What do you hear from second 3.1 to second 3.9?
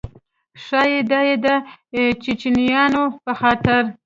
په خاطر.